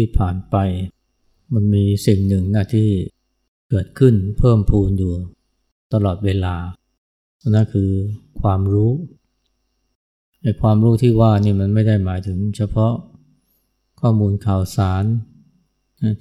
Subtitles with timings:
[0.00, 0.56] ที่ผ่านไป
[1.54, 2.88] มันมีสิ่งหนึ่งนะที่
[3.70, 5.12] เกิดขึ้นเพิ่มพูนอยู่
[5.92, 6.56] ตลอดเวลา
[7.48, 7.90] นั่นคือ
[8.40, 8.92] ความรู้
[10.42, 12.92] ในความรู้ที่ว่านี่มันไม่ได้หมายถึงเฉพาะ
[14.00, 15.04] ข้อมูลข่าวสาร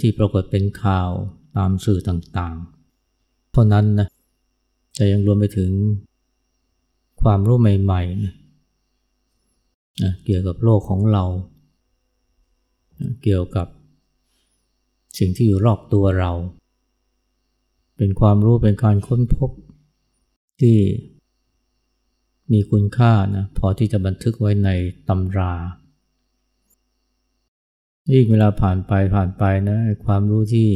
[0.01, 1.09] ที่ปรากฏเป็นข่าว
[1.57, 4.07] ตามสื่อต่างๆ เท่านั้นนะ
[4.97, 5.71] จะยังรวมไปถึง
[7.21, 8.23] ความรู้ใหม่ๆ
[10.03, 11.23] นะเกี่ยวกับโลกของเรา
[13.23, 13.67] เกี่ยวกับ
[15.17, 16.31] สิ่งที่อยู่รอบตัวเรา
[17.97, 19.51] เป็นความรู้เป็นการค้นพบ
[20.61, 20.77] ที่
[22.51, 24.69] มีคุณค่านะพอที่จะบันทึกไว้ใน
[25.09, 25.53] ตำรา
[28.11, 30.69] ยิ่งเวลาผ่านไปผ่านไปนะความรู้ที่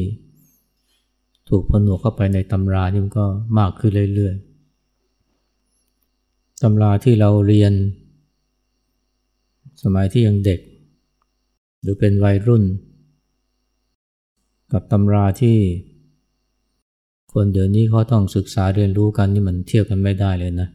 [1.49, 3.25] ถูกผนวกเข้าไปในตำรานี่มันก็
[3.59, 7.73] มากขึ้นเรื่อยๆตำราที่เราเรียน
[9.83, 10.59] สมัยที่ยังเด็ก
[11.83, 12.63] หรือเป็นวัยรุ่น
[14.71, 15.57] กับตำราที่
[17.33, 20.67] คนเดี๋ยวนี้เขาต้องศึกษาเรียนรู้กันนี่มันเทียบกันไม่ได้เลยนะ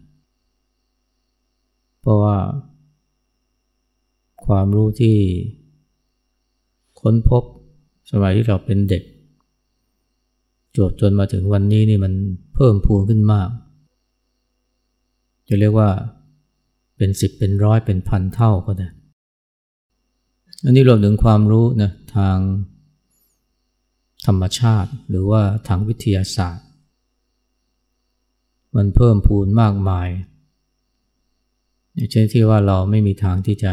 [2.01, 2.37] เพราะว่า
[4.47, 5.17] ความรู้ที่
[7.01, 7.43] ค้นพบ
[8.11, 9.03] สมัยที่เราเป็นเด็ก
[10.77, 12.13] จบจนมาถึงวันนี้นี่มัน
[12.55, 13.49] เพิ่มพูนขึ้นมาก
[15.49, 15.89] จะเรียกว่า
[16.97, 18.89] เป็นสิบเป็นร้อยเป็นพันเท่าก็ได้
[20.65, 22.39] อันนี้รวมถึงความรู้นะทาง
[24.27, 26.67] ธรรมชาติ หรือว่าทางวิทยาศาสตร์
[28.77, 30.09] มันเพิ่มพูนมากมาย
[31.95, 33.73] อย่างเช่นที่ว่าเราไม่มีทางที่จะ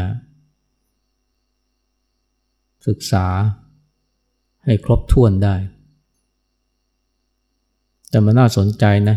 [2.86, 3.26] ศึกษา
[4.64, 5.54] ให้ครบถ้วนได้
[8.10, 9.16] แต่มันน่าสนใจนะ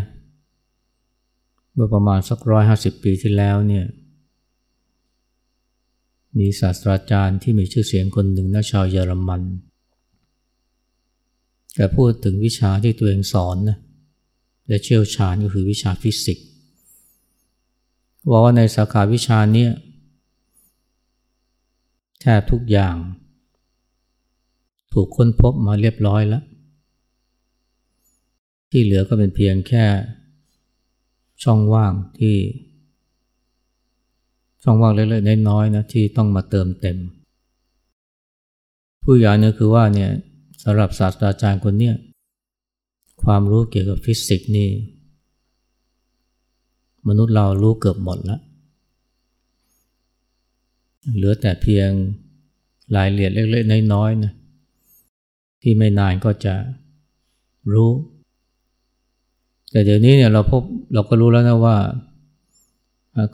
[1.74, 3.84] เมื่อประมาณสักร้อยห้าสิบปีที่แล้วเนี่ย
[6.38, 9.42] มีศาสตราจารย์ที่มีชื่อเสียงคนหนึ่งนักชาวเยอรมัน
[11.74, 13.78] แกพูดถึงวิชาที่ตัวเองสอนนะ
[14.66, 16.46] และเชี่ยวชาญก็คือวิชาฟิสิกส์
[18.28, 19.66] ว่าว่าในสาขาวิชานี้
[22.20, 22.96] แทบทุกอย่าง
[24.92, 26.44] ถูกค้นพบมาเรียบร้อยแล้ว
[28.70, 29.84] ที่เหลือก็เป็นเพียงแค่
[31.42, 32.36] ช่องว่างที่
[34.62, 36.96] ช่องว่างเล็กๆน้อยๆนะที่ต้องมาเติมเต็ม
[39.02, 40.10] ผู้ใหญ่เนี่ยคือว่าเนี่ย
[40.62, 41.94] สำหรับศาสตราจารย์คนเนี้ย
[43.22, 44.68] ความรู้เกี่ยวกับฟิสิกส์นี่
[47.08, 48.40] มนุษย์เรารู้เกือบหมดแล้ว
[51.16, 51.90] เหลือแต่เพียง
[52.96, 54.32] รายละเอียดเล็กๆน้อยๆนะ
[55.62, 56.54] ที่ไม่นานก็จะ
[57.72, 57.90] รู้
[59.70, 60.62] แต่เดี๋ยวนี้เนี่ยเราพบ
[60.94, 61.76] เราก็รู้แล้วนะว่า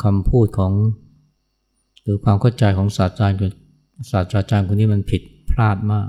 [0.02, 0.72] คำพูดของ
[2.06, 3.38] หรือความเข้าใจของศาสตราจารย์
[4.10, 6.08] ศาสตราจารย์คนนี้มันผิดพลาดมาก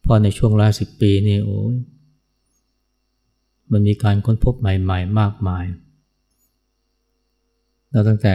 [0.00, 1.74] เพราะในช่วงร้อยสิบปีนี่โอ้ย
[3.72, 5.64] มันมีการค้นพบใหม่ๆ มากมาย
[7.90, 8.32] แล้วตั้งแต่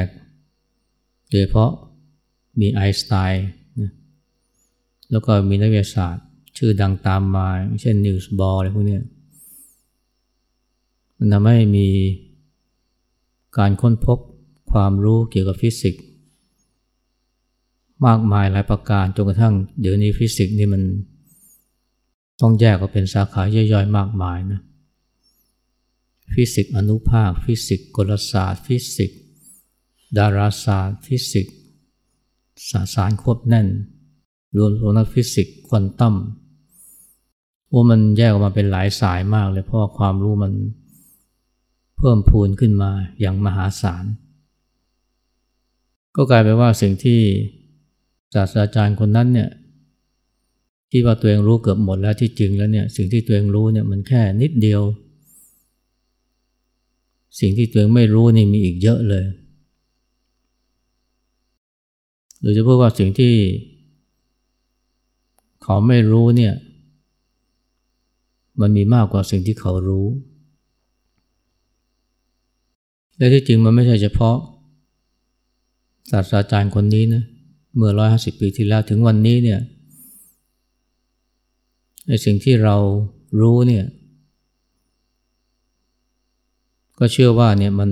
[1.30, 1.72] โดยเฉพาะ
[2.60, 3.48] มีไอน์สไตน์
[5.12, 6.26] แล้วก็มีนักวิทยาศาสตร์
[6.58, 7.48] ชื่อดังตามมา
[7.82, 9.00] เช่นนีลส์บอร์อะไรพวกนี้
[11.18, 11.88] มันทำให้มี
[13.58, 14.18] การค้นพบ
[14.72, 16.04] ความรู้เกี่ยวกับฟิสิกส์
[18.06, 20.84] มากมายหลายประการจนกระทั่งเดี๋ยวนี้ฟิสิกส์นี่มัน
[22.42, 24.62] ต้องแยกออกเป็นสาขาย่อยๆ มากมายนะ
[26.34, 29.20] ฟิสิกส์อนุภาค ฟิสิกส์กลศาสตร์ ฟิสิกส์
[30.18, 31.56] ดาราศาสตร์ ฟิสิกส์
[32.70, 33.68] สสารควบแน่น
[34.58, 36.16] รวมถึงนักฟิสิกส์ควอนตัม
[37.72, 40.54] ว่ามันแยกออกมาเป็นหลายสายมากเลยเพราะความรู้มัน
[41.98, 44.06] เพิ่มพูนขึ้นมาอย่างมหาศาล
[46.16, 47.20] ก็กลายเป็นว่าสิ่งที่
[48.34, 49.50] ศาสตราจารย์คนนั้นเนี่ย
[50.92, 54.82] ที่ว่าตัวเองรู้เกือบหมดแล้วที่จริงแล้วเนี่ยสิ่งที่ตัวเองรู้เนี่ยมันแค่นิดเดียว
[57.40, 59.26] สิ่งที่ตัวเองไม่รู้นี่มีอีกเยอะเลย
[62.40, 63.34] หรือจะพูดว่าสิ่งที่
[65.64, 66.54] เขาไม่รู้เนี่ย
[68.62, 70.08] มันมีมากกว่าสิ่งที่เขารู้
[73.18, 74.38] และที่จริงมันไม่ใช่เฉพาะ
[76.12, 77.24] ศาสตราจารย์คนนี้นะ
[77.76, 79.60] เมื่อร้อยหาสิบปีที่แล้วถึงวันนี้เนี่ย
[82.08, 82.76] ในสิ่งที่เรา
[83.42, 83.86] รู้เนี่ย
[87.00, 87.90] ก็เชื่อว่าเนี่ยมัน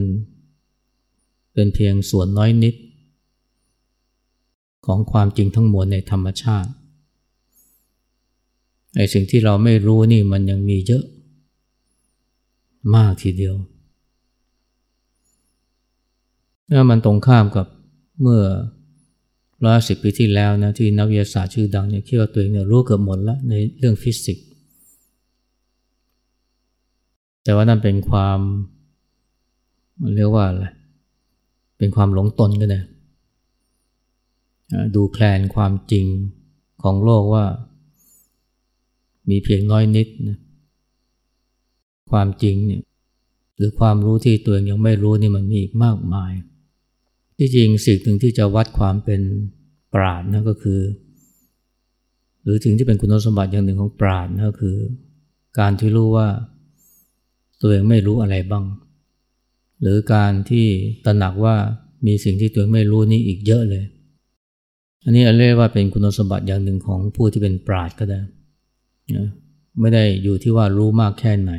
[1.54, 2.76] เป็นเพียงส่วนน้อยนิด
[4.86, 6.72] ของความจริงทั้งมวลในธรรมชาติ
[8.96, 11.04] ไอ้สิ่งที่เราไม่รู้นี่มันยังมีเยอะ
[12.96, 13.56] มากทีเดียว
[16.70, 17.66] แล้วมันตรงข้ามกับ
[18.22, 18.44] เมื่อ
[19.64, 24.46] ร้อยสิบปีที่แล้วนะที่นักวิทยาศาสตร์ชื่อดังเนี่ยคิดว่าตัวเองเนี่ยรู้เกือบหมดแล้วในเรื่องฟิสิกส์
[27.44, 28.40] แต่ว่านั่นเป็นความ
[30.16, 30.66] เรียกว่าอะไร
[31.78, 32.80] เป็นความหลงตนก็ได้
[34.96, 36.06] ดูแคลนความจริง
[36.84, 37.46] ของโลกว่า
[39.30, 40.38] มีเพียงน้อยนิดนะ
[42.12, 42.82] ความจริงเนี่ย
[43.56, 46.32] หรือความรู้ที่ตัวเองยังไม่รู้นี่มันมีอีกมากมาย
[47.42, 49.22] ที่จริงสิ่งหนึ่งที่จะวัดความเป็น
[49.94, 50.80] ปราดนะก็คือ
[52.44, 54.78] หรือถึงที่เป็นคุณสมบัติอย่างหนึ่งของปราดนะก็คือ
[55.60, 56.28] การที่รู้ว่า
[57.62, 58.66] ตัวเองไม่รู้อะไรบ้าง
[59.82, 60.66] หรือการที่
[61.06, 61.56] ตระหนักว่า
[62.06, 63.84] มีสิ่งที่ตัวเองไม่รู้นี่อีกเยอะเลย
[65.04, 68.20] อันนี้เรียกว่าเป็นคุณสมบัติอย่างหนึ่งของผู้ที่เป็นปราดก็ได้
[69.80, 71.52] ไม่ได้อยู่ที่ว่ารู้มากแค่ไหน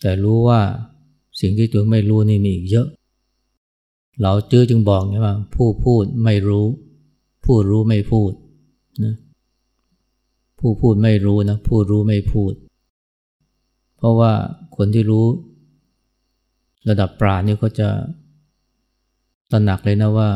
[0.00, 0.60] แต่รู้ว่า
[1.40, 2.86] สิ่งที่ตัวไม่รู้นี่มีอีกเยอะ
[4.22, 6.66] เราจื้อจึงบอกนะว่า ผู้พูดไม่รู้
[7.44, 8.32] ผู้รู้ไม่พูด
[9.04, 9.14] นะ
[10.58, 12.52] ผู้พูดไม่รู้นะผู้รู้ไม่พูด
[13.96, 14.32] เพราะว่า
[14.76, 15.26] คนที่รู้
[16.88, 17.88] ระดับปราณนี่ก็จะ
[19.50, 20.30] ตระหนักเลยนะว่า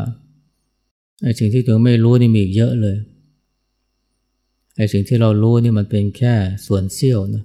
[1.23, 2.97] ไอ้สิ่งที่ตัวไม่รู้นี่มีอีกเยอะเลย
[4.77, 6.35] ไอ้สิ่งที่เรารู้นี่มันเป็นแค่
[6.67, 7.45] ส่วนเสี้ยวนะ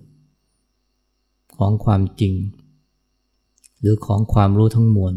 [1.58, 2.34] ของความจริง
[3.80, 5.14] หรือของความรู้ทั้งมวล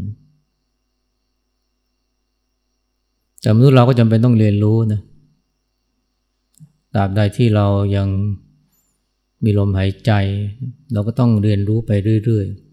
[3.43, 5.01] แต่มนุษย์เราก็จำเป็นต้องเรียนรู้นะ
[6.95, 7.67] ตราบใดที่เรา
[7.97, 8.09] ยัง
[9.45, 10.13] มีลมหายใจ
[10.93, 11.91] เราก็ต้องเรียนรู้ไป
[12.25, 12.73] เรื่อยๆ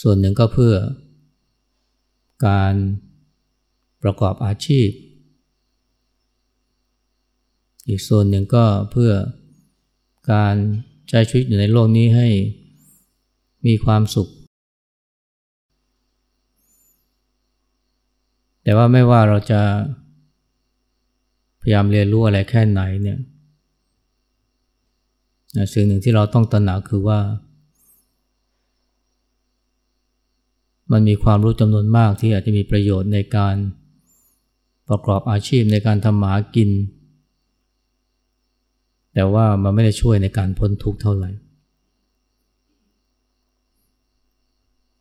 [0.00, 0.74] ส่วนหนึ่งก็เพื่อ
[2.46, 2.74] การ
[4.02, 4.88] ประกอบอาชีพ
[7.88, 9.12] อีกส่วนหนึ่งก็เพื่อ
[10.32, 10.54] การ
[11.08, 12.28] ใช้ชีวิตอยู่ในโลกนี้ให้
[13.66, 14.28] มีความสุข
[18.66, 19.60] แต่ว่าไม่ว่าเราจะ
[21.60, 23.18] พยายามเรียนรู้อะไรแค่ไหนเนี่ย
[25.72, 27.20] สิ่งหนึ่งที่เราต้องตระหนักคือว่า
[30.92, 33.56] มันมีความรู้จำนวนมากที่อาจจะมีประโยชน์ในการ
[34.88, 36.70] ประกอบอาชีพในการทำหมากิน
[39.14, 41.30] แต่ว่ามันไม่ได้ช่วยในการพ้นทุกข์เท่าไหร่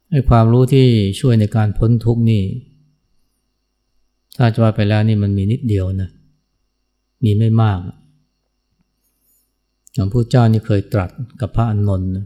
[0.10, 0.88] ให้ความรู้ที่
[1.20, 2.44] ช่วยในการพ้นทุกข์นี่
[4.36, 6.10] ถ้าจะว่าไปแล้วนี่มันมีนิดเดียวนะ
[7.24, 7.80] มีไม่มาก
[9.94, 11.10] หลวงพ่อเจ้านี่เคยตรัส
[11.42, 12.26] กับพระอนนท์นะ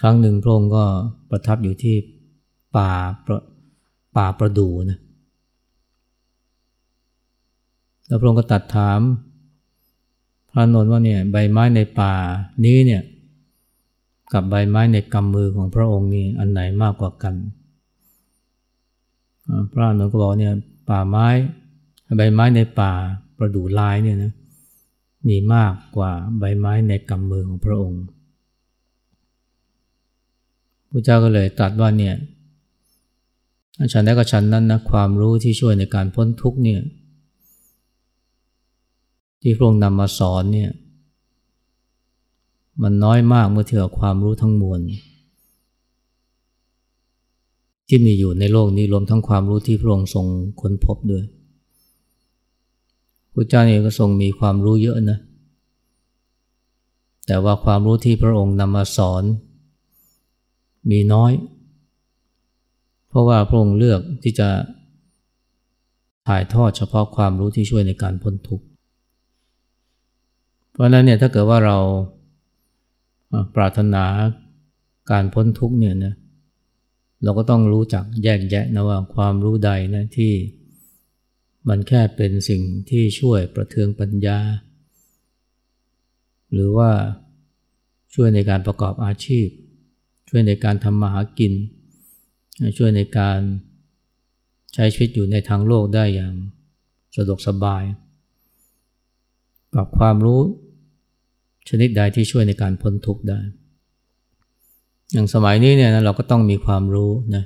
[0.00, 0.84] ครั้งหนึ่งพระองค์ก็
[1.30, 1.96] ประทับอยู่ที่
[2.76, 2.92] ป่า
[3.26, 3.28] ป,
[4.16, 4.98] ป่าประดูนะ
[8.06, 9.00] แล้วพระองค์ก็ตัดถาม
[10.50, 12.14] พระนนท์ว่าเนี่ยใบไม้ในป่า
[12.64, 13.02] นี้เนี่ย
[14.32, 17.34] กับใบไม้ในกำมือของพระองค์นี่อันไหนมากกว่ากัน
[19.72, 20.54] พระนนท์ก็บอกเนี่ย
[20.88, 21.26] ป่าไม้
[22.16, 22.92] ใบไม้ในป่า
[23.38, 24.32] ประดู่ลายเนี่ยนะ
[25.28, 28.02] มีมากกว่าใบไม้ในกำมือของพระองค์
[30.90, 32.14] พระเจ้าก็เลยตรัสว่าเนี่ย
[33.92, 36.80] ฉันได้ก็ฉันนั้นนะความรู้ที่ช่วยในการพ้นทุกเนี่ย
[39.42, 40.70] ที่พระองค์นำมาสอนเนี่ย
[42.82, 44.80] มันน้อยมากเมื่อเทียบกับความรู้ทั้งมวล
[47.96, 50.26] ที่มีอยู่ในโลกนี้รวมทั้งความรู้ที่พระองค์ทรง
[50.60, 51.24] ค้นพบด้วย
[53.32, 55.18] พระเจ้าเองก็ทรงมีความรู้เยอะนะ
[57.26, 59.22] แต่ว่าความรู้ที่พระองค์นำมาสอน
[60.90, 61.32] มีน้อย
[63.08, 64.48] เพราะว่าพระองค์เลือกที่จะ
[66.28, 68.64] ถ่ายทอดเฉพาะความรู้ที่ช่วยในการพ้นทุกข์
[70.72, 71.78] เพราะนั้นเนี่ยถ้าเกิดว่าเรา
[73.54, 74.04] ปรารถนา
[75.10, 80.32] การพ้นทุกข์เนี่ยนะเเราก็ต้องรู้จักแยกแยะนะว่าความรู้ใดนะที่
[81.68, 84.38] มันแค่เป็นสิ่งที่ช่วยประเทืองปัญญา
[86.52, 86.90] หรือว่า
[88.14, 89.46] ช่วยในการประกอบอาชีพ
[90.28, 91.52] ช่วยในการทำมาหากิน
[92.78, 93.38] ช่วยในการ
[94.74, 96.34] ใช้ชีวิตอยู่ในทางโลกได้อย่าง
[97.16, 97.82] สะดวกสบาย
[99.74, 100.40] กับความรู้
[101.68, 103.40] ชนิดใดที่ช่วยในการพ้นทุกข์ได้
[105.14, 107.44] อย่างสมัยนี้เนี่ยนะเราก็ต้องมีความรู้นะ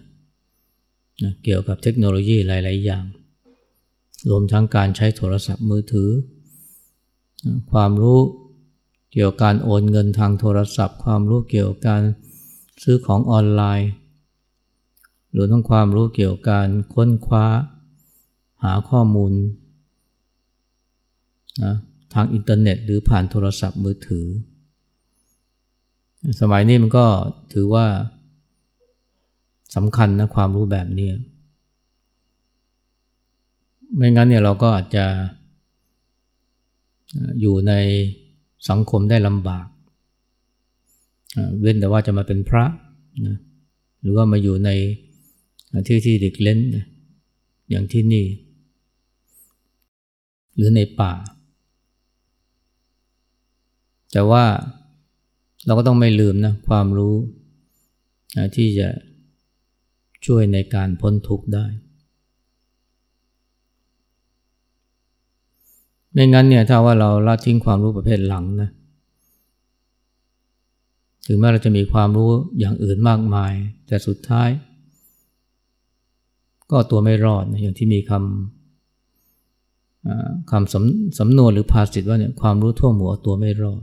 [1.25, 3.05] นะเกี่ยวกับเทคโนโลยีหลาย ๆ อย่าง
[4.31, 6.11] รวมทั้งการใช้โทรศัพท์มือถือ
[7.73, 8.21] ความรู้
[9.13, 12.03] เกี่ยวกับการโอนเงินทางโทรศัพท์ ความรู้เกี่ยวกับการ
[12.83, 13.91] ซื้อของออนไลน์
[15.33, 17.47] หรือทั้งความรู้เกี่ยวกับการค้นคว้า
[18.63, 19.33] หาข้อมูล
[21.63, 21.75] นะ
[22.15, 24.27] ทางอินเทอร์เน็ต หรือผ่านโทรศัพท์มือถือ
[26.41, 27.07] สมัยนี้มันก็
[27.53, 27.87] ถือว่า
[29.77, 31.09] สำคัญนะความรู้แบบนี้
[33.97, 35.07] ไม่งั้นเนี่ยเราก็อาจจะ
[37.41, 37.73] อยู่ใน
[38.69, 39.67] สังคมได้ลำบาก
[41.61, 42.65] เว้นแต่ว่าจะมาเป็นพระ
[43.27, 43.37] นะ
[44.01, 44.71] หรือว่ามาอยู่ใน
[45.89, 46.59] ที่ที่เดิกเล้น
[47.71, 48.27] อย่างที่นี่
[50.55, 51.13] หรือในป่า
[54.13, 54.45] แต่ว่า
[55.67, 57.15] เราก็ต้องไม่ลืมนะความรู้
[58.57, 58.89] ที่จะ
[60.27, 61.67] ช่วยในการพ้นทุกข์ได้
[66.13, 68.71] ไม่งั้นเนี่ยถ้าว่าเราละทิ้งความรู้ประเภทหลังนะ
[71.27, 73.53] ถึงแม้เราจะมีความรู้อย่างอื่นมากมาย
[73.87, 74.49] แต่สุดท้าย
[76.71, 83.83] ก็ตัวไม่รอดนะอย่างที่มีคำคำสำสำนวนหรือภาษิตว่าเนี่ยความรู้ทั่วหัวตัวไม่รอด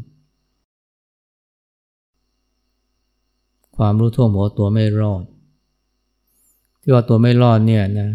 [3.77, 5.23] ความรู้ท่วมหัวตัวไม่รอด
[6.81, 8.09] ที่ว่าตัวไม่รอดเนี่ยนะ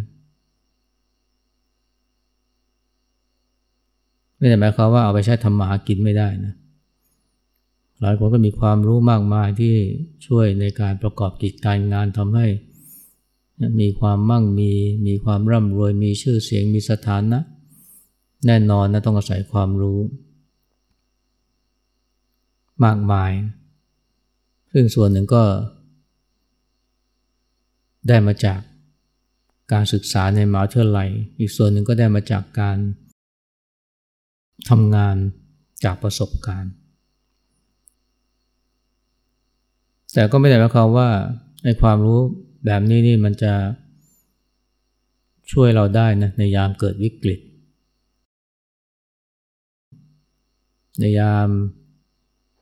[4.37, 6.55] ไม่ได้หมายความว่าเอาไปใช้ทำมาหากินไม่ได้นะ
[8.01, 9.75] หลายคนก็มีความรู้มากมายที่
[10.27, 12.47] ช่วยในการประกอบกิจการงานทำให้
[13.81, 14.73] มีความมั่งมี
[15.07, 17.39] มีความร่ำรวยมีชื่อเสียงมีสถานะ
[18.47, 20.01] แน่นอนนะต้องอาศัยความรู้
[22.85, 23.31] มากมาย
[24.73, 25.45] ซึ่งส่วนหนึ่งก็
[28.09, 28.61] ได้มาจาก
[29.73, 31.09] การศึกษาในมหาวิทยาลัย
[31.39, 32.79] อีกส่วนหนึ่งก็ได้มาจากการ
[34.69, 35.17] ทำงาน
[35.85, 36.73] จากประสบการณ์
[40.13, 41.09] แต่ก็ไม่ได้หมายความว่า
[41.65, 42.21] ในความรู้
[42.67, 43.55] แบบนี้นี่มันจะ
[45.53, 47.41] ช่วยเราได้นะในยามเกิดวิกฤต
[51.01, 51.49] ในยาม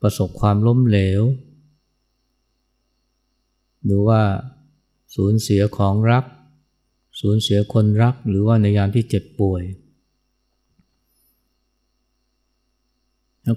[0.02, 1.22] ประสบความล้มเหลว
[3.88, 4.22] หรือว่า
[5.16, 6.24] สูญเสียของรัก
[7.20, 9.62] สูญเสียคนรัก หรือว่าในยามที่เจ็บป่วย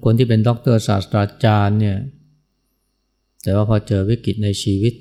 [0.03, 1.97] คนที่เป็นด็อกเตอร์ศาสตราจารย์เนี่ย
[3.43, 4.93] แต่ว่าพอเจอวิกฤตในชีวิต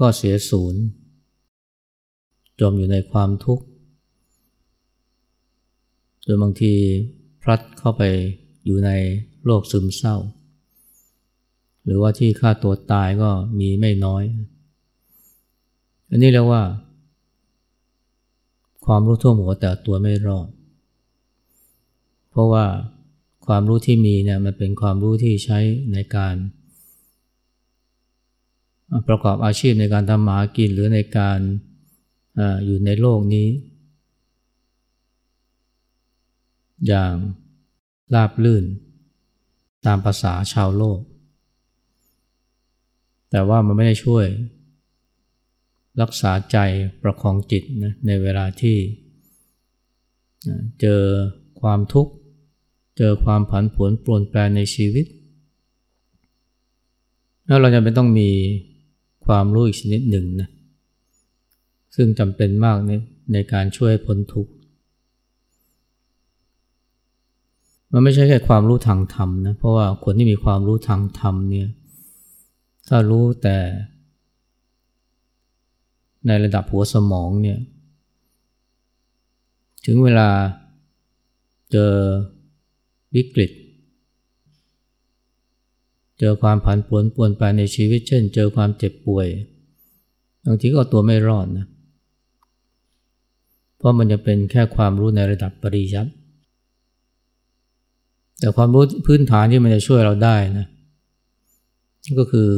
[0.00, 0.82] ก็เสียศูนย์
[2.60, 3.64] จมอยู่ในความทุกข์
[6.24, 6.72] โดยบางที
[7.42, 8.02] พลัดเข้าไป
[8.64, 8.90] อยู่ใน
[9.44, 10.16] โรคซึมเศร้า
[11.86, 14.24] หรือว่าที่ฆ่าตัวตายก็มีไม่น้อย
[16.08, 16.62] อันนี้เรียกว่า
[18.86, 20.48] ความรู้ทั่วหัวแต่ตัวไม่รอด
[22.30, 22.64] เพราะว่า
[23.46, 25.58] ความรู้ที่มีเนี่ยมันเป็นความรู้ที่ใช้
[25.92, 26.34] ในการ
[29.08, 31.38] ประกอบอาชีพในการทำมาหากินหรือในการ
[32.38, 33.48] ออยู่ในโลกนี้
[36.86, 37.12] อย่าง
[38.14, 38.64] ราบลื่น
[39.86, 40.98] ตามภาษาชาวโลก
[43.36, 44.26] แต่ว่ามันไม่ได้ช่วย
[46.02, 46.56] รักษาใจ
[47.02, 48.76] ประคองจิตนะในเวลาที่
[50.80, 51.02] เจอ
[51.60, 52.12] ความทุกข์
[52.98, 55.06] เจอความผันผวนปรวนแปรในชีวิต
[57.46, 58.30] แล้วเราจะไม่ต้องมี
[59.26, 60.48] ความรู้อีกชนิดหนึ่งนะ
[61.94, 62.92] ซึ่งจำเป็นมากใน
[63.32, 64.52] ในการช่วยพ้นทุกข์
[67.92, 71.68] มันไม่ใช่แค่ความรู้ทางธรรมนะเพราะว่าคนที่มีความรู้ทางธรรมเนี่ย
[72.88, 73.58] ถ้ารู้แต่
[76.26, 77.58] ในระดับหัวสมองเนี่ย
[79.86, 80.28] ถึงเวลา
[81.72, 81.92] เจอ
[83.14, 83.50] วิกฤต
[86.18, 89.26] เจอความผันผวนปวนไปในชีวิต เช่น เจอความเจ็บป่วย
[90.44, 91.66] บางทีก็ตัวไม่รอดนะ
[93.76, 96.10] เพราะมันจะเป็นแค่ความรู้ในระดับปริยัติ
[98.40, 100.66] แต่ความรู้พื้นฐานที่มันจะช่วยเราได้นะ
[102.18, 102.50] ก็คือ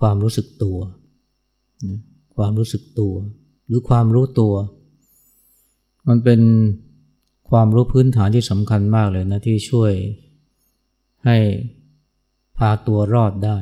[0.00, 0.78] ความรู้สึกตัว
[2.36, 3.14] ความรู้สึกตัว
[3.66, 4.54] หรือความรู้ตัว
[6.08, 6.40] มันเป็น
[7.50, 9.92] ความรู้พื้นฐานที่สำคัญมากเลยนะที่ช่วย
[11.24, 11.38] ให้
[12.58, 13.56] พาตัวรอดได้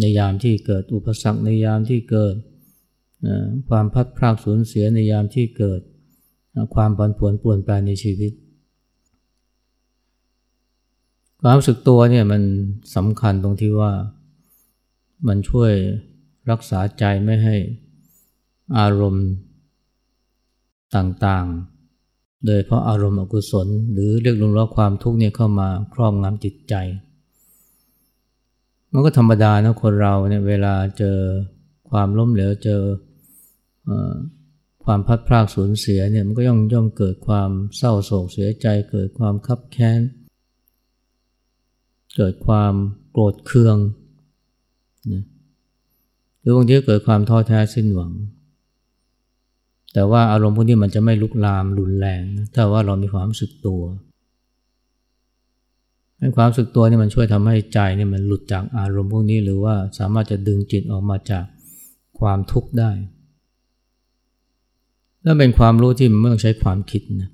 [0.00, 2.34] ในยามที่เกิดอุปสรรคในยามที่เกิด
[3.68, 5.80] ความพัดพรากสูญเสียในยามที่เกิด
[6.74, 8.32] ความผันผวนป่วนแปรในชีวิต
[11.40, 12.42] ความรู้สึกตัวเนี่ยมัน
[12.96, 13.92] สำคัญตรงที่ว่า
[15.28, 15.72] มันช่วย
[16.50, 17.56] รักษาใจไม่ให้
[18.78, 19.28] อารมณ์
[20.96, 26.74] ต่างๆ โดยเพราะอารมณ์อกุศล หรือเรียกรวมว่าความทุกข์เนี่ยเข้ามาครอบงำจิตใจ
[28.92, 31.18] มันก็ธรรมดานะคนเราเนี่ยเวลาเจอ
[31.90, 32.82] ความล้มเหลวเจอ
[34.84, 40.00] ความพัดพรากสูญเสียเนี่ยมันก็ย่อมย่อมเกิดความเศร้าโศกเสียใจเกิดความคับแค้น
[42.18, 42.74] เกิดความ
[43.12, 43.76] โกรธเคือง
[45.12, 45.24] นะ
[46.40, 48.12] หรือบางทีเกิดความท้อแท้สิ้นหวัง
[49.92, 53.82] แต่ว่าอารมณ์พวกนี้มันจะไม่ลุกลามรุนแรงนะถ้าว่าเรามีความรู้สึกตัว
[56.18, 61.44] ให้ความรู้สึกตัวนี่มันช่วยทำให้ใจนี่มันหลุดจากอารมณ์พวกนี้หรือว่าสามารถจะดึงจิตออกมาจาก
[62.20, 62.90] ความทุกข์ได้
[65.22, 67.30] และเป็นความรู้ที่มันไม่ต้องใช้ความคิดนะ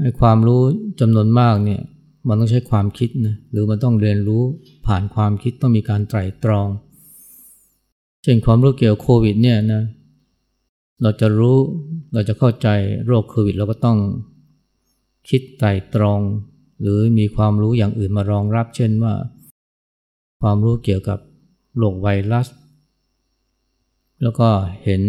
[0.00, 0.60] ไอ้ความรู้
[1.00, 1.82] จำนวนมากเนี่ย
[2.28, 4.42] มันต้องใช้ความคิดนะหรือมันต้องเรียนรู้
[4.86, 6.68] ผ่านความคิดต้องมีการไตร่ตรอง
[8.22, 9.82] เช่นความรู้เกี่ยวโควิดเนี่ยนะ
[11.02, 11.56] เราจะรู้
[12.14, 12.68] เราจะเข้าใจ
[13.06, 13.98] โรคโควิดเราก็ต้อง
[15.28, 16.20] คิดไตร่ตรอง
[16.80, 19.14] หรือมีความรู้อย่างอื่นมารองรับ เช่นว่า
[20.40, 21.18] ความรู้เกี่ยวกับ
[21.76, 22.48] โรคไวรัส
[24.22, 24.48] แล้วก็
[24.84, 25.02] เห็น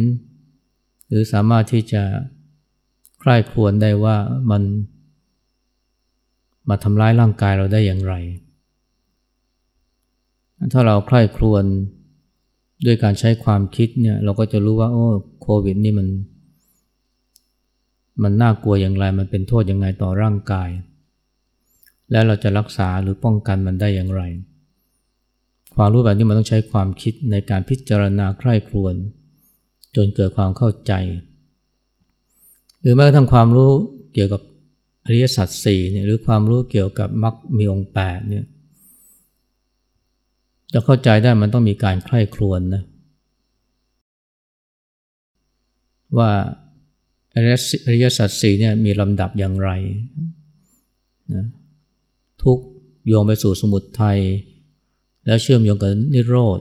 [1.08, 2.04] หรือสามารถที่จะ
[3.20, 4.18] ใคร่ควญได้ว่า
[4.52, 4.64] มัน
[6.70, 8.14] มาทำร้ายร่างกายเราได้อย่างไร
[10.74, 11.64] ถ้าเราใคร่ครวญ
[12.86, 15.06] ด้วยการใช้ความคิดเนี่ยเราก็จะรู้ว่าโอ้
[15.42, 16.08] โควิดนี่มัน
[18.24, 20.70] มันน่ากลัวอย่างไร มันเป็นโทษยังไงต่อร่างกาย
[22.12, 24.22] และเราจะรักษาหรือป้องกันมันได้อย่างไร
[25.76, 28.94] ความรู้แบบนี้มันต้องใช้ความคิดในการพิจารณาใคร่ครวญ
[29.96, 30.94] จนเกิดความเข้าใจ
[32.80, 33.72] หรือแม้กระทั่งความรู้
[34.14, 34.42] เกี่ยวกับ
[35.06, 38.46] อริยสัจสี่เนี่ยหรือความรู้เกี่ยวกับมรรคมีองค์แปดเนี่ย
[40.74, 42.84] จะเข้าใจได้มันต้องมีการใคร่ครวญนะ
[46.18, 46.32] ว่า
[47.34, 47.38] อ
[47.94, 49.70] ริยสัจสี่เนี่ยมีลำดับอย่างไร
[51.36, 51.46] นะ
[52.44, 52.60] ทุก
[53.08, 54.20] โยงไปสู่สมุทัย
[55.26, 56.60] แล้วเชื่อมโยงกับนิโรธ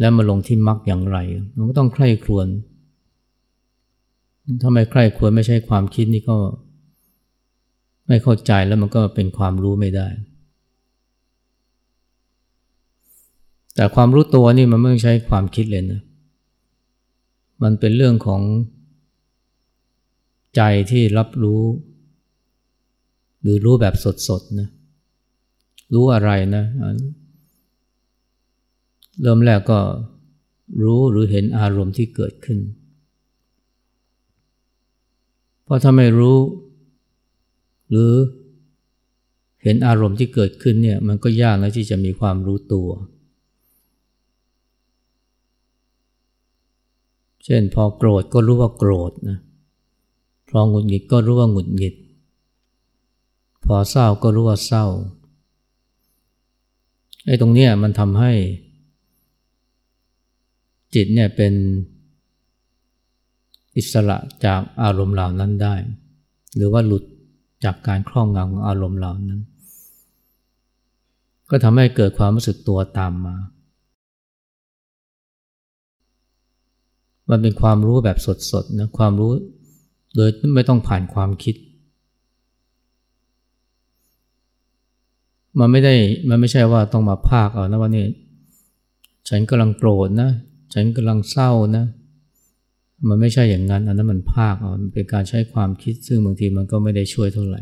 [0.00, 1.18] แล้วมาลงที่มรรคอย่างไร
[1.56, 2.46] มันก็ต้องใคร่ครวญ
[4.60, 6.36] ถ้าไม่ใคร่ครวญไม่ใช่ความคิดนี่ก็
[8.10, 10.08] ไม่เข้าใจแล้วมันก็เป็นความรู้ไม่ได้
[13.74, 16.00] แต่ความรู้ตัวนี่มันไม่ใช้ความคิดเลยนะ
[17.62, 18.42] มันเป็นเรื่องของ
[20.56, 21.62] ใจที่รับรู้
[23.42, 23.94] หรือรู้แบบ
[24.28, 24.68] สดๆนะ
[25.94, 26.64] รู้อะไรนะ
[29.22, 29.78] เริ่มแรกก็
[30.82, 32.58] รู้หรือเห็นอารมณ์ที่เกิดขึ้น
[35.64, 36.36] เพราะถ้าไม่รู้
[37.90, 38.12] หรือ
[39.62, 42.88] เห็นอารมณ์ที่เกิดขึ้นเนี่ยมันก็ยากนะที่จะมีความรู้ตัว
[47.44, 49.38] เช่นพอโกรธก็รู้ว่าโกรธนะ
[50.50, 51.94] พอหงุดหงิดก็รู้ว่าหงุดหงิด
[53.64, 54.86] พอเศร้าก็รู้ว่าเศร้า
[57.26, 58.32] ไอ้ตรงนี้มันทำให้
[60.94, 61.52] จิตเนี่ยเป็น
[63.76, 65.74] อิสระจากอารมณ์เหล่านั้นได้
[66.56, 67.04] หรือว่าหลุด
[67.64, 69.40] จากการครอบงำของอารมณ์เหล่านั้น
[71.50, 73.36] ก็ทำให้เกิดความรู้สึกตัวตามมา
[77.30, 78.18] มันเป็นความรู้แบบ
[78.50, 79.30] สดๆนะความรู้
[80.16, 81.54] โดยไม่ต้องผ่านความคิด
[85.58, 85.94] มันไม่ได้
[86.28, 88.06] มันไม่ใช่ว่าต้องมาภาคเอานะว่านี่
[89.28, 90.30] ฉันกำลังโกรธนะ
[90.74, 91.84] ฉันกำลังเศร้านะ
[93.08, 97.60] มันไม่ใช่อย่างนั้น อันนั้นมันภาคเอามันเป็นการใช้ความคิดซึ่งบางทีมันก็ไม่ได้ช่วยเท่าไหร่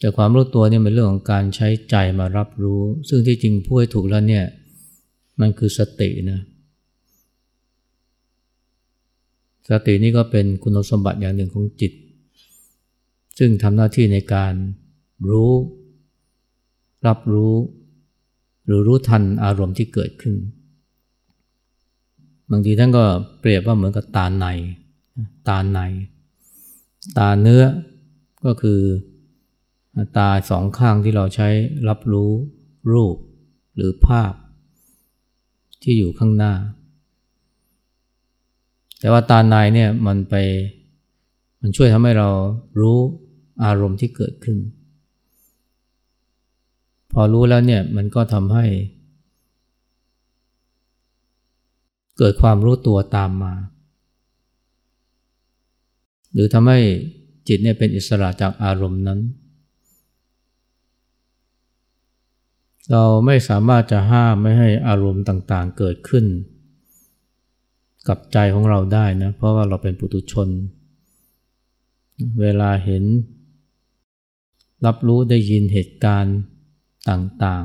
[0.00, 4.44] แต่ความรู้ตัวเนี่ยเป็นเรื่องของการใช้ใจมารับรู้ ซึ่งที่จริงพูดถูกแล้วเนี่ย
[5.40, 6.40] มันคือสตินะ
[9.70, 11.92] สตินี่ก็เป็นคุณสมบัติอย่างหนึ่งของจิต
[13.38, 14.54] ซึ่งทำหน้าที่ในการ
[15.30, 15.52] รู้
[17.06, 17.54] รับรู้
[18.66, 20.34] หรือรู้ทันอารมณ์ที่เกิดขึ้น
[22.50, 23.04] บางทีท่านก็
[23.40, 24.46] เปรียบว่าเหมือนกับตาใน
[25.48, 25.78] ตาใน
[27.18, 27.64] ตาเนื้อ
[28.44, 28.80] ก็คือ
[30.16, 31.48] ตาสองข้างที่เราใช้
[31.88, 32.30] รับรู้
[32.92, 33.16] รูป
[33.74, 34.32] หรือภาพ
[35.82, 36.54] ที่อยู่ข้างหน้า
[38.98, 40.34] แต่ว่าตาในเนี่ยมันไป
[41.60, 42.30] มันช่วยทำให้เรา
[42.80, 42.98] รู้
[43.64, 44.58] อารมณ์ที่เกิดขึ้น
[47.12, 48.66] พอรู้แล้วเนี่ยมันก็ทำให้
[52.18, 53.54] เกิดความรู้ตัวตามมา
[56.32, 56.78] หรือทำให้
[57.48, 59.20] จิตเนี่ยเป็นอิสระจากอารมณ์นั้น
[62.90, 66.24] เราไม่สามารถจะห้ามไม่ให้อารมณ์ต่างๆเกิดขึ้น
[68.08, 70.48] กับใจของเราได้นะเพราะว่าเราเป็นปุถุชน
[72.40, 73.04] เวลาเห็น
[74.86, 76.38] รับรู้ได้ยินเหตุการณ์
[77.10, 77.64] ต่าง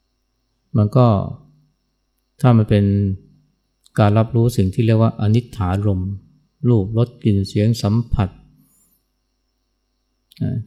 [0.00, 1.08] ๆ มันก็
[2.40, 2.84] ถ้ามันเป็น
[3.98, 6.02] การรับรู้สิ่งที่เรียกว่าอนิจฐารม
[6.68, 8.28] รูปรสกลิ่นเสียงสัมผัส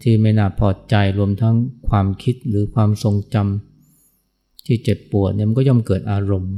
[0.02, 1.56] ที่ไม่น่าพอใจรวมทั้ง
[1.90, 6.56] ความคิดหรือความทรงจำที่เจ็บปวดเนี่ยมันก็ย่อมเกิดอารมณ์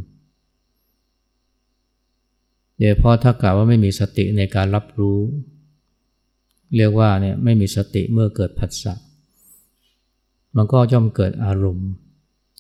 [2.79, 5.19] โดยเพราะถ้ากล่าวว่าไม่มีสติในการรับรู้
[6.75, 8.93] เรียกว่าเนี่ยไม่มีสติเมื่อเกิดผัสสะ
[10.55, 11.89] มันก็ย่อมเกิดอารมณ์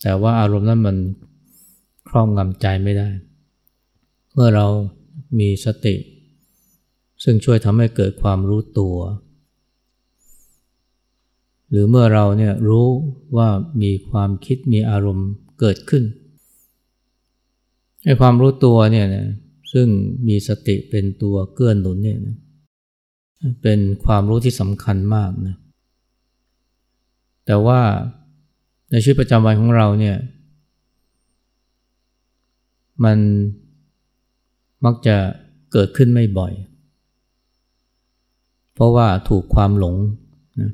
[0.01, 0.97] แต่ว่าอารมณ์นั้นมัน
[2.07, 3.09] ครอบงำใจไม่ได้
[4.33, 4.67] เมื่อเรา
[5.39, 5.95] มีสติ
[7.23, 8.95] ซึ่งช่วยทำให้เกิดความรู้ตัว
[11.69, 12.87] หรือเมื่อเราเนี่ยรู้
[13.37, 13.49] ว่า
[13.81, 16.03] มีความคิดมีอารมณ์เกิดขึ้น
[18.03, 19.27] ให้ความรู้ตัวเนี่ยนะ
[19.73, 19.87] ซึ่ง
[20.27, 22.37] มีสติเป็นตัวเกื้อนหนุนเนี่ยนะ
[23.61, 25.55] เป็นความรู้ที่สำคัญมากนะ
[27.45, 27.81] แต่ว่า
[28.91, 30.15] ในชีวิตประจำวันของเราเนี่ย
[33.03, 33.17] มัน
[34.85, 35.15] มักจะ
[35.71, 36.53] เกิดขึ้นไม่บ่อย
[38.73, 39.95] เพราะว่าถูกความหลง
[40.61, 40.71] นะ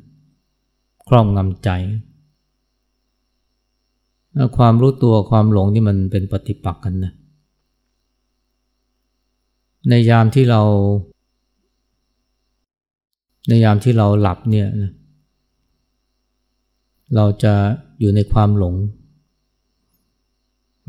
[1.08, 1.70] ครอบงำใจ
[4.56, 7.12] ความรู้ตัวความหลงที่มันเป็นปฏิปักษ์กันนะ
[9.88, 10.62] ในยามที่เรา
[13.48, 14.92] ในยามที่เราหลับเนี่ยนะ
[17.14, 17.54] เราจะ
[18.00, 18.74] อยู่ในความหลง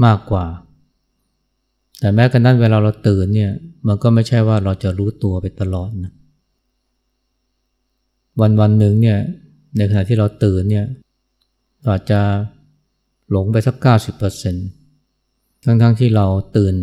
[0.05, 0.45] มากกว่า
[2.03, 3.51] แต่แม้กระนั้นเวลาเราตื่นเนี่ย
[3.87, 6.11] มันก็ไม่ใช่ว่าเราจะรู้ตัวไปตลอดนะ
[8.41, 9.19] วันวันหนึ่งเนี่ย
[9.77, 10.85] ในขณะที่เราตื่นเนี่ย
[11.87, 12.21] อาจจะ
[13.29, 14.67] หลงไปสักเก้าสิบเปอร์เซ็นต์
[15.65, 16.25] ทั้งๆทที่เรา
[16.57, 16.75] ตื่น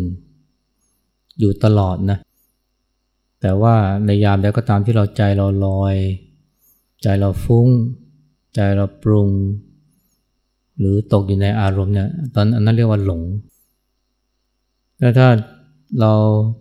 [1.39, 2.17] อยู่ตลอดนะ
[3.41, 5.95] แต่ว่าในยามใดก็ตามที่เราใจเราลอย
[7.03, 7.67] ใจเราฟุ้ง
[8.55, 9.29] ใจเราปรุง
[10.79, 13.23] หรือตกอยู่ในอารมณ์เนี่ยตอนนั้นเรียกว่าหลง
[15.01, 15.29] แล้วถ้า
[15.99, 16.13] เรา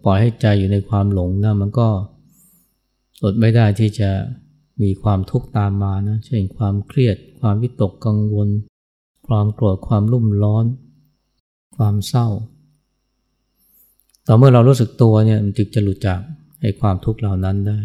[0.05, 1.89] ปล่อยให้ใจอยู่ในความหลงนะมันก็
[3.23, 4.11] อดไม่ได้ที่จะ
[4.83, 8.49] มีความทุกข์ตามมานะ เช่นความเครียด ความวิตกกังวล
[9.29, 10.65] ความโกรธ ความรุ่มร้อน
[11.77, 12.29] ความเศร้า
[14.27, 16.21] ต่อเมื่อเรารู้สึกตัวเนี่ยมันจึงจะหลุดจาก
[16.61, 17.79] ไอ้ความทุกข์เหล่านั้นได้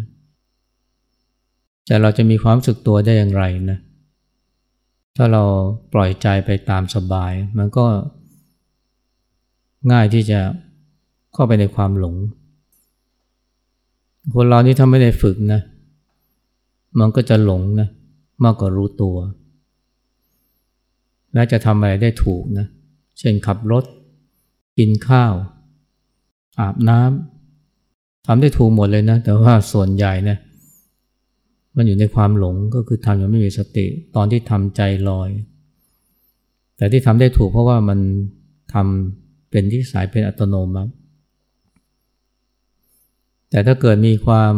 [1.86, 3.78] แต่เราจะมีความรู้สึกตัวได้อย่างไรนะ
[5.16, 5.42] ถ้าเรา
[5.92, 7.86] ปล่อยใจไปตามสบาย มันก็
[9.92, 10.40] ง่ายที่จะ
[11.32, 12.14] เข้าไปในความหลง
[14.34, 15.60] คนเรานี่ถ้าไม่ได้ฝึกนะ
[16.98, 17.88] มันก็จะหลงนะ
[18.44, 19.16] มากกว่ารู้ตัว
[21.34, 22.66] และจะทำอะไรได้ถูกนะ
[23.18, 23.84] เช่นขับรถ
[24.78, 25.34] กินข้าว
[26.60, 30.38] อาบน้ำทำได้ถูกหมดเลยนะ แต่ว่าส่วนใหญ่นะ
[31.76, 33.86] มันอยู่ในความหลงก็คือทำยังไม่มีสติ
[34.16, 35.30] ตอนที่ทำใจลอย
[36.76, 37.98] แต่ที่ทำได้ถูกเพราะว่ามัน
[38.74, 40.92] ทำ เป็นที่สายเป็นอัตโนมัติ
[43.50, 44.52] แต่ถ้าเกิดมีความ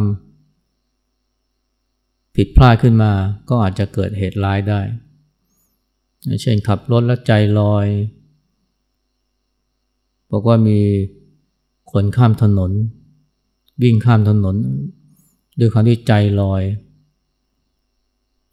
[2.37, 3.13] ผิดพลาดขึ้นมา
[3.49, 4.81] ก็อาจจะเกิดเหตุร้ายได้
[6.43, 7.87] เช่นขับรถแล้วใจลอย
[10.31, 10.81] บอกว่ามี
[11.93, 12.73] คนข้ามถนน
[13.83, 14.57] วิ่งข้ามถนน
[15.59, 16.63] ด้วยความที่ใจลอย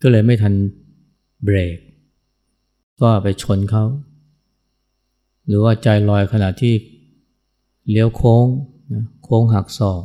[0.01, 0.53] ก็เลยไม่ทัน
[1.43, 1.77] เบรก
[3.01, 3.83] ก็ไปชนเขา
[5.47, 6.73] หรือว่าใจลอยขณะที่
[7.89, 8.45] เลี้ยวโค้ง
[9.23, 10.03] โค้งหักศอก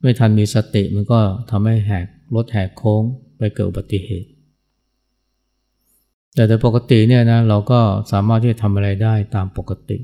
[0.00, 3.02] ไม่ทันมีสติมันก็ทำให้แหกรถแหกโค้ง
[3.38, 4.28] ไปเกิดอุบัติเหตุ
[6.34, 7.80] แต่โดยปกติเนี่ยนะเราก็
[8.12, 9.98] สามารถที่จะทำอะไรได้ตามปกติ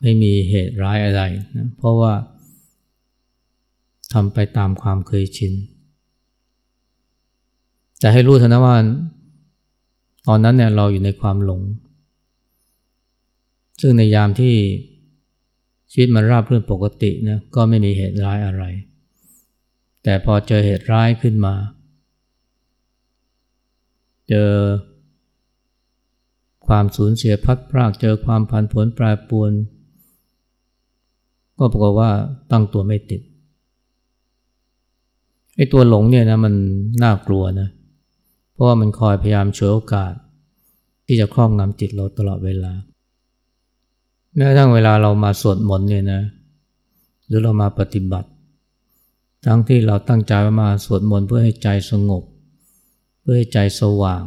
[0.00, 1.22] ไม่มีเหตุร้ายอะไร
[1.56, 2.12] นะเพราะว่า
[4.12, 5.52] ทำไปตามความเคยชิน
[8.00, 8.76] แต่ให้รู้เถอะนะว่า
[10.26, 11.62] ตอนนั้นเนี่ยเราอยู่ในความหลง
[13.80, 14.54] ซึ่งในยามที่
[15.90, 18.64] ชีวิตมันราบรื่นปกตินะก็ไม่มีเหตุร้ายอะไร
[20.02, 21.54] แต่พอเจอเหตุร้ายขึ้นมา
[24.28, 24.50] เจอ
[26.66, 29.52] ความสูญเสียพัดพรากเจอความผันผวนแปรปรวน
[31.58, 32.10] ก็ปรากฏว่า
[32.50, 33.22] ตั้งตัวไม่ติด
[35.56, 36.54] ไอ้ตัวหลงเนี่ยนะมัน
[37.02, 40.12] น่ากลัวนะเพราะว่ามันคอยพยายามช่วยโอกาส
[41.06, 42.72] ที่จะครอบงำจิตเราตลอดเวลา
[44.34, 46.22] แม้กระทั่งเวลาเรามาสวดมนต์เนี่ยนะ
[47.26, 48.28] หรือเรามาปฏิบัติ
[49.44, 52.22] ทั้งที่เราตั้งใจมาสวดมนต์เพื่อให้ใจสงบ
[53.20, 54.24] เพื่อให้ใจสว่าง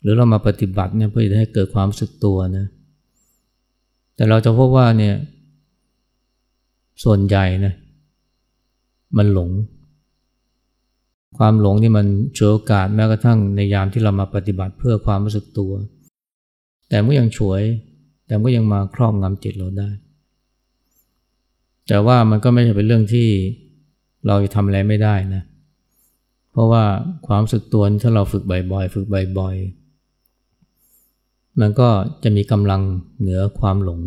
[0.00, 2.66] หรือเรามาปฏิบัติเนี่ยเพื่อให้เกิดความสึกตัวนะ
[4.14, 5.14] แต่เราจะพบว่าเนี่ย
[7.04, 7.74] ส่วนใหญ่นะ
[9.16, 9.50] มันหลง
[11.36, 15.72] ความหลงนี่มันฉวยโอกาสแม้กระทั่งในยามที่เรามาปฏิบัติเพื่อความรู้สึกตัว
[16.88, 17.62] แต่ก็ยังฉวย
[18.26, 19.88] แต่ก็ยังมาครอบงำจิตเราได้
[21.88, 23.28] แต่ว่ามันก็ไม่ใช่เป็นเรื่องที่
[24.26, 25.42] เราจะทำอะไรไม่ได้นะ
[26.52, 26.84] เพเพราะว่า
[27.26, 29.06] ความรู้สึกตัวถ้าเราฝึกบ่อยๆ ฝึก
[29.38, 31.88] บ่อยๆ มันก็
[32.22, 32.82] จะมีกำลัง
[33.20, 34.00] เหนือความหลง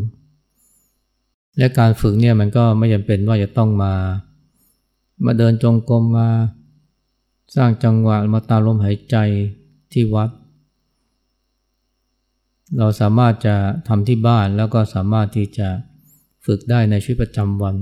[1.57, 3.93] และการฝึกเนี่ยมันก็ไม่จำเป็นว่าจะต้องมา
[5.25, 6.27] มาเดินจงกรมมา
[7.55, 9.15] สร้างจังหวะมาตามลมหายใจ
[9.93, 10.29] ที่วัด
[12.77, 13.55] เราสามารถจะ
[13.87, 15.69] ทำที่บ้านแล้วก็สามารถที่จะ
[16.45, 17.75] ฝึกได้ในชีวิตประจำวัน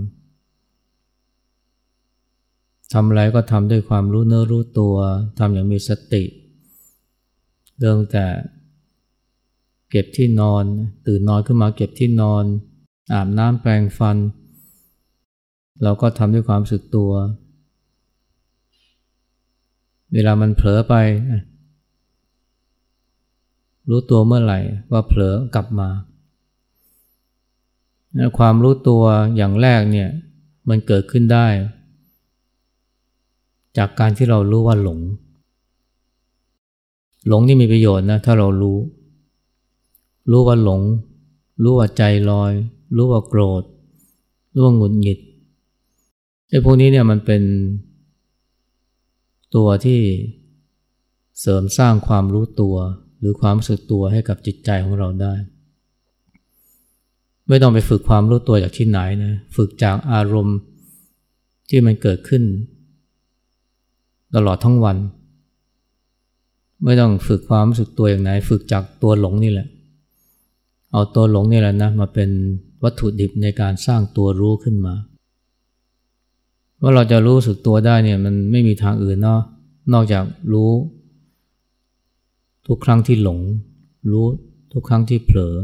[2.94, 4.96] ทำอะไรก็ทำด้วยความรู้เนื้อรู้ตัว
[5.40, 6.24] ทำอย่างมีสติ
[7.80, 8.28] เริ่มแต่
[9.90, 10.64] เก็บที่นอน
[11.08, 12.44] ตื่นนอนขึ้นมาเก็บที่นอน
[13.14, 14.18] อาบน้ำแปรงฟัน
[15.84, 17.12] เราก็ทำด้วยความสึกตัว
[20.14, 20.96] เวลามันเผลอไป
[23.90, 24.60] รู้ตัวเมื่อไหร่
[24.92, 25.90] ว่าเผลอกลับมา
[28.38, 29.04] ความรู้ตัว
[29.36, 30.10] อย่างแรกเนี่ย
[30.70, 31.48] มันเกิดขึ้นได้
[33.78, 35.00] จากการที่เรารู้ว่าหลง
[37.28, 38.78] หลงนี่มีประโยชน์นะถ้าเรารู้
[40.32, 40.82] รู้ว่าหลง
[41.64, 42.52] รู้ว่าใจลอย
[42.96, 43.64] รู้ว่าโกรธ
[44.54, 45.20] รู้ว่าหงุดหงิด
[46.50, 47.42] ไอ้พวกนี้เนี่ยมันเป็น
[49.56, 50.02] ตัวที่
[51.40, 52.76] เสริมสร้างความรู้ตัว
[53.20, 55.34] หรือความรู้สึกตัวให้กับจิตใจของเราได้
[57.48, 60.58] ไม่ต้องไปฝึกความรู้ตัวจากที่ไหนนะฝึกจากอารมณ์
[61.70, 62.44] ที่มันเกิดขึ้น
[64.36, 64.98] ตลอดทั้งวัน
[66.84, 69.68] ไม่ต้องฝึกความรู้สึกตัวอย่างไหน ฝึกจากตัวหลงนี่แหละ
[70.92, 72.30] เอาตัวหลงนี่แหละนะมาเป็น
[72.84, 74.94] วัตถุดิบในการสร้างตัวรู้ขึ้นมา
[76.82, 79.42] ว่าเราจะรู้สึกตัวได้เนี่ยมันไม่มีทางอื่นเนาะ
[79.94, 80.72] นอกจากรู้
[82.68, 83.40] ทุกครั้งที่หลง
[84.12, 84.26] รู้
[84.74, 85.56] ทุกครั้งที่เผลอ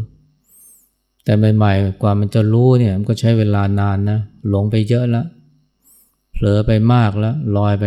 [1.23, 5.25] แต่ใหม่ๆกว่ามันจะรู้เนี่ยมันก็ใช้เวลานานนะหลงไปเยอะแล้ว
[6.31, 7.85] เผลอไปมากแล้วลอยไป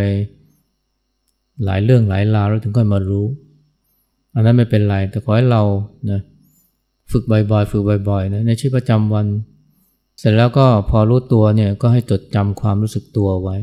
[1.65, 3.25] หลายเรื่องหลายราวแล้วถึงค่อยมารู้
[4.33, 5.63] อันนั้นไม่เป็นไรแต่ขอให้เรา
[6.11, 6.21] นะ
[7.11, 9.25] ฝึกบ่อยๆ ฝึกบ่อยๆนะในชีวิตประจำวัน
[10.19, 13.57] เสร็จแล้วก็พอรู้ตัวเนี่ยก็ให้จดจำความรู้สึกตัวไว้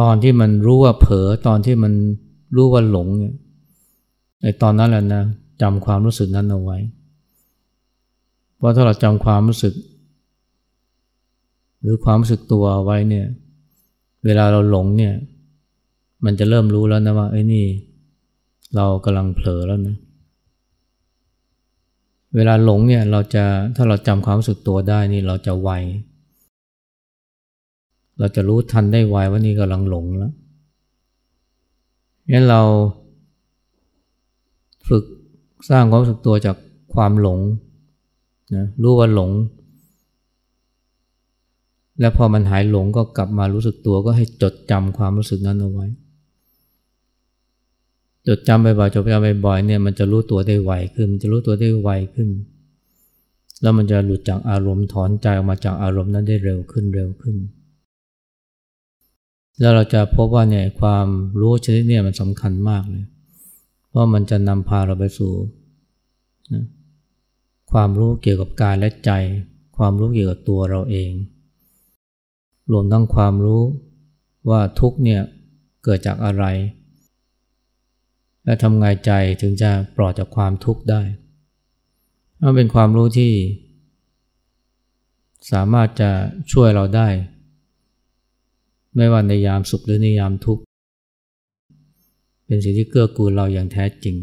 [0.00, 1.92] ตอนที่มันรู้ว่าเผลอตอนที่มัน
[2.56, 3.34] รู้ว่าหลงเนี่ย
[4.42, 5.22] ในตอนนั้นแหละนะ
[5.62, 6.78] จำความรู้สึกนั้นเอาไว้
[8.56, 9.74] เพราะถ้าเราจำความรู้สึก
[11.80, 13.26] หรือความรู้สึกตัวไว้เนี่ย
[14.24, 15.14] เวลาเราหลงเนี่ย
[16.24, 17.64] มันจะเริ่มรู้แล้วนะว่าไอ้นี่
[18.76, 19.96] เรากำลังเผลอแล้วนะ
[22.36, 23.44] เวลาหลงเนี่ยเราจะ
[23.76, 25.70] ถ้าเราจำความรู้สึกตัวได้นี่เราจะไว
[28.18, 30.32] เราจะรู้ทันได้ไวว่านี่กำลังหลงแล้ว
[32.32, 32.62] งั้นเรา
[34.88, 35.04] ฝึก
[35.70, 36.56] สร้างความรู้สึกตัวจาก
[36.94, 37.40] ความหลง
[38.56, 39.30] นะรู้ว่าหลง
[42.00, 45.86] แล้วพอมันหายหลงก็กลับมารู้สึกตัวก็ให้จดจำความรู้สึกนั้นเอาไว้
[48.26, 52.28] จดจำบ่อยๆจดจำบ่อยๆเนี่ยมันจะรู้ตัวได้ไวขึ้นมันจะรู้ตัวได้ไวขึ้น
[53.62, 57.36] แล้วมันจะหลุดจากอารมณ์ถอนใจออกมาจากอารมณ์นั้นได้เร็วขึ้นเร็วขึ้น
[59.60, 61.06] แล้วเราจะพบว่าเนี่ยความ
[61.40, 63.04] รู้ชนิดเนี่ยมันสำคัญมากเลย
[63.88, 65.32] เพราะมันจะนำพาเราไปสู่
[66.52, 66.64] นะ
[67.72, 69.10] ความรู้เกี่ยวกับกายและใจ
[69.76, 71.12] ความรู้เกี่ยวกับตัวเราเอง
[72.72, 73.62] รวมทั้งความรู้
[74.50, 75.20] ว่าทุกเนี่ย
[75.84, 76.44] เกิดจากอะไร
[78.44, 81.02] และทำไงใจถึงจะปลอดจากความทุกข์ได้
[82.42, 83.32] มันเป็นความรู้ที่
[85.52, 86.10] สามารถจะ
[86.52, 87.08] ช่วยเราได้
[88.96, 90.62] ไม่ว่าในยามสุขหรือในยามทุกข์
[92.46, 94.16] เป็นสิ่งที่เกื้อกูลเราอย่างแท้จริง